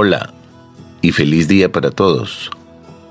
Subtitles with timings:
[0.00, 0.32] Hola
[1.02, 2.52] y feliz día para todos.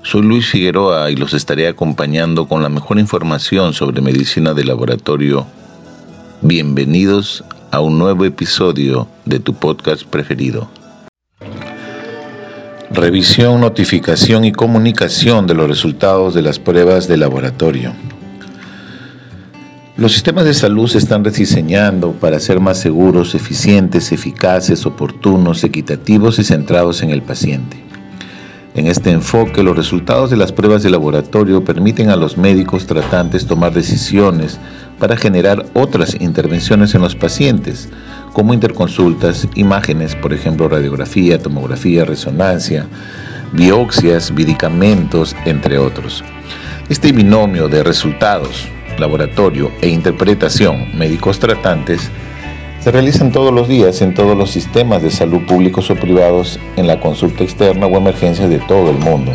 [0.02, 5.46] Soy Luis Figueroa y los estaré acompañando con la mejor información sobre medicina de laboratorio.
[6.40, 10.70] Bienvenidos a un nuevo episodio de tu podcast preferido.
[12.90, 17.92] Revisión, notificación y comunicación de los resultados de las pruebas de laboratorio.
[19.98, 26.38] Los sistemas de salud se están rediseñando para ser más seguros, eficientes, eficaces, oportunos, equitativos
[26.38, 27.82] y centrados en el paciente.
[28.76, 33.46] En este enfoque, los resultados de las pruebas de laboratorio permiten a los médicos tratantes
[33.46, 34.60] tomar decisiones
[35.00, 37.88] para generar otras intervenciones en los pacientes,
[38.32, 42.86] como interconsultas, imágenes, por ejemplo, radiografía, tomografía, resonancia,
[43.52, 46.22] biopsias, medicamentos, entre otros.
[46.88, 48.68] Este binomio de resultados,
[48.98, 52.10] laboratorio e interpretación médicos tratantes
[52.80, 56.86] se realizan todos los días en todos los sistemas de salud públicos o privados en
[56.86, 59.32] la consulta externa o emergencias de todo el mundo.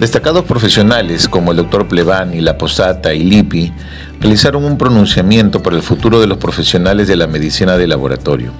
[0.00, 3.72] Destacados profesionales como el doctor Plevani, La Posata y Lippi
[4.20, 8.52] realizaron un pronunciamiento para el futuro de los profesionales de la medicina de laboratorio.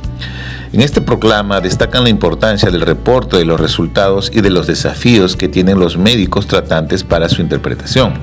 [0.72, 5.36] En este proclama destacan la importancia del reporte de los resultados y de los desafíos
[5.36, 8.14] que tienen los médicos tratantes para su interpretación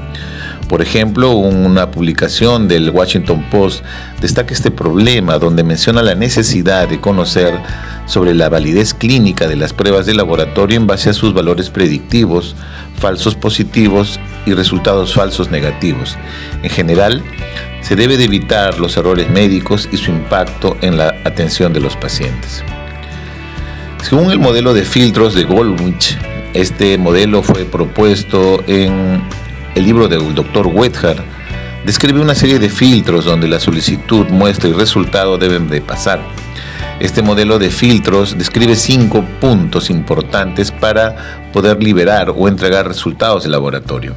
[0.72, 3.83] por ejemplo, una publicación del Washington Post
[4.22, 7.59] destaca este problema donde menciona la necesidad de conocer
[8.05, 12.55] sobre la validez clínica de las pruebas de laboratorio en base a sus valores predictivos,
[12.98, 16.15] falsos positivos y resultados falsos negativos.
[16.64, 17.21] En general,
[17.82, 21.98] se debe de evitar los errores médicos y su impacto en la atención de los
[21.98, 22.64] pacientes.
[24.03, 26.17] Según el modelo de filtros de Goldwich,
[26.53, 29.21] este modelo fue propuesto en
[29.76, 30.67] el libro del Dr.
[30.67, 31.21] Wethard
[31.86, 36.21] describe una serie de filtros donde la solicitud, muestra y resultado deben de pasar.
[36.99, 43.49] Este modelo de filtros describe cinco puntos importantes para poder liberar o entregar resultados de
[43.49, 44.14] laboratorio.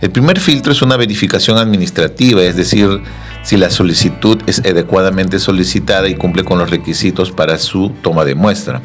[0.00, 3.00] El primer filtro es una verificación administrativa, es decir,
[3.42, 8.34] si la solicitud es adecuadamente solicitada y cumple con los requisitos para su toma de
[8.34, 8.82] muestra.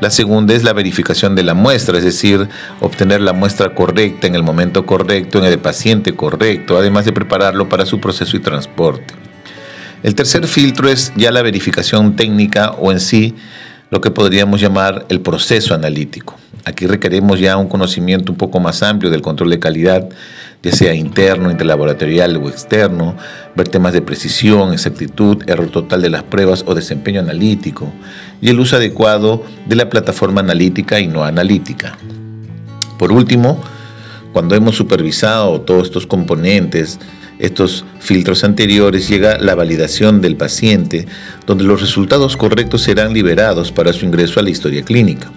[0.00, 2.48] La segunda es la verificación de la muestra, es decir,
[2.80, 7.68] obtener la muestra correcta en el momento correcto, en el paciente correcto, además de prepararlo
[7.68, 9.14] para su proceso y transporte.
[10.02, 13.34] El tercer filtro es ya la verificación técnica o en sí
[13.90, 16.36] lo que podríamos llamar el proceso analítico.
[16.64, 20.08] Aquí requerimos ya un conocimiento un poco más amplio del control de calidad,
[20.62, 23.16] ya sea interno, interlaboratorial o externo,
[23.56, 27.90] ver temas de precisión, exactitud, error total de las pruebas o desempeño analítico,
[28.42, 31.96] y el uso adecuado de la plataforma analítica y no analítica.
[32.98, 33.62] Por último,
[34.32, 36.98] cuando hemos supervisado todos estos componentes,
[37.38, 41.06] estos filtros anteriores, llega la validación del paciente,
[41.46, 45.30] donde los resultados correctos serán liberados para su ingreso a la historia clínica.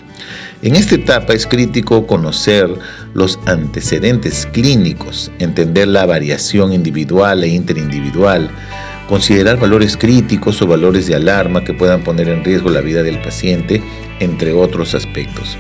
[0.64, 2.70] En esta etapa es crítico conocer
[3.14, 8.50] los antecedentes clínicos, entender la variación individual e interindividual,
[9.10, 13.22] considerar valores críticos o valores de alarma que puedan poner en riesgo la vida del
[13.22, 13.84] paciente,
[14.22, 15.58] entre otros aspectos.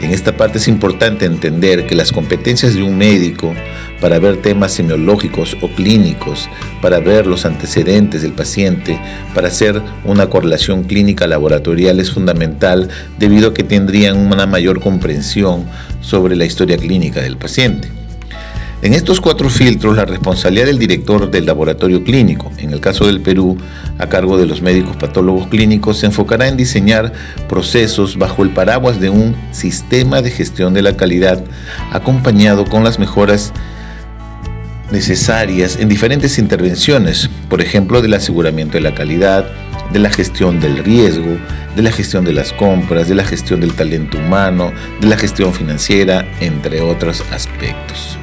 [0.00, 3.52] En esta parte es importante entender que las competencias de un médico
[4.00, 6.48] para ver temas semiológicos o clínicos,
[6.80, 9.00] para ver los antecedentes del paciente,
[9.34, 15.64] para hacer una correlación clínica laboratorial es fundamental debido a que tendrían una mayor comprensión
[16.00, 17.88] sobre la historia clínica del paciente.
[18.82, 23.20] En estos cuatro filtros, la responsabilidad del director del laboratorio clínico, en el caso del
[23.20, 23.58] Perú,
[23.98, 27.12] a cargo de los médicos patólogos clínicos, se enfocará en diseñar
[27.46, 31.44] procesos bajo el paraguas de un sistema de gestión de la calidad
[31.92, 33.52] acompañado con las mejoras
[34.92, 39.50] necesarias en diferentes intervenciones, por ejemplo, del aseguramiento de la calidad,
[39.92, 41.38] de la gestión del riesgo,
[41.76, 45.52] de la gestión de las compras, de la gestión del talento humano, de la gestión
[45.52, 48.18] financiera, entre otros aspectos.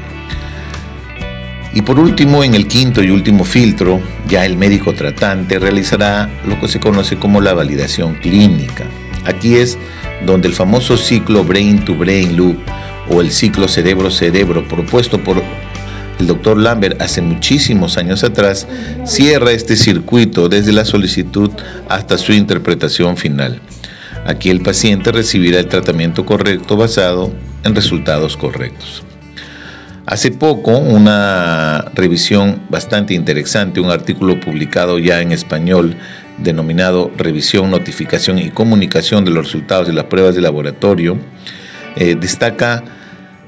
[1.74, 6.60] Y por último, en el quinto y último filtro, ya el médico tratante realizará lo
[6.60, 8.86] que se conoce como la validación clínica.
[9.26, 9.78] Aquí es
[10.26, 12.58] donde el famoso ciclo brain to brain loop
[13.10, 15.44] o el ciclo cerebro-cerebro propuesto por
[16.20, 18.68] el doctor Lambert hace muchísimos años atrás
[19.06, 21.52] cierra este circuito desde la solicitud
[21.90, 23.60] hasta su interpretación final.
[24.26, 27.32] Aquí el paciente recibirá el tratamiento correcto basado
[27.64, 29.04] en resultados correctos.
[30.06, 35.98] Hace poco, una revisión bastante interesante, un artículo publicado ya en español
[36.38, 41.18] denominado Revisión, Notificación y Comunicación de los Resultados de las Pruebas de Laboratorio,
[41.98, 42.84] eh, destaca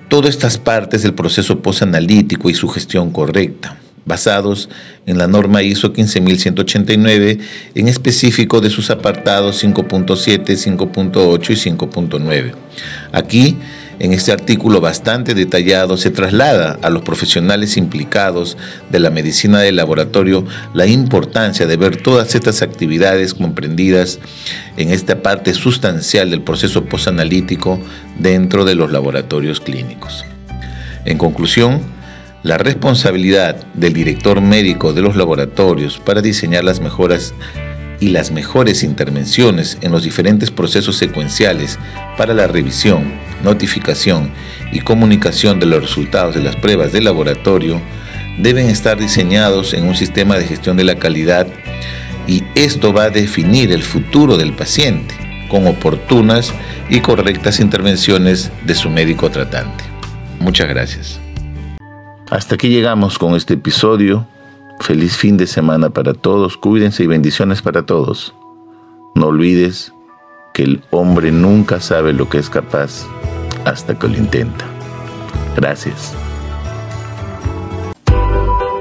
[0.09, 4.69] todas estas partes del proceso posanalítico y su gestión correcta, basados
[5.05, 7.39] en la norma ISO 15189,
[7.75, 10.45] en específico de sus apartados 5.7,
[10.77, 12.53] 5.8 y 5.9.
[13.11, 13.55] Aquí
[13.99, 18.57] en este artículo bastante detallado se traslada a los profesionales implicados
[18.89, 24.19] de la medicina del laboratorio la importancia de ver todas estas actividades comprendidas
[24.77, 27.79] en esta parte sustancial del proceso posanalítico
[28.17, 30.25] dentro de los laboratorios clínicos.
[31.05, 31.81] En conclusión,
[32.43, 37.33] la responsabilidad del director médico de los laboratorios para diseñar las mejoras
[37.99, 41.77] y las mejores intervenciones en los diferentes procesos secuenciales
[42.17, 43.11] para la revisión,
[43.43, 44.31] notificación
[44.71, 47.81] y comunicación de los resultados de las pruebas de laboratorio
[48.37, 51.47] deben estar diseñados en un sistema de gestión de la calidad
[52.27, 55.15] y esto va a definir el futuro del paciente
[55.49, 56.53] con oportunas
[56.89, 59.83] y correctas intervenciones de su médico tratante.
[60.39, 61.19] Muchas gracias.
[62.29, 64.27] Hasta aquí llegamos con este episodio
[64.79, 68.33] Feliz fin de semana para todos, cuídense y bendiciones para todos.
[69.13, 69.93] No olvides
[70.53, 73.05] que el hombre nunca sabe lo que es capaz
[73.65, 74.65] hasta que lo intenta.
[75.55, 76.13] Gracias.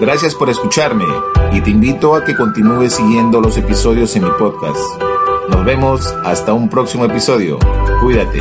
[0.01, 1.05] Gracias por escucharme
[1.53, 4.79] y te invito a que continúes siguiendo los episodios en mi podcast.
[5.49, 7.59] Nos vemos hasta un próximo episodio.
[8.01, 8.41] Cuídate.